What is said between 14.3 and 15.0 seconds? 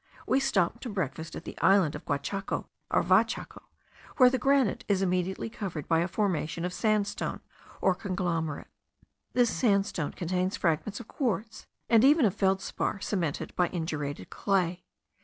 clay.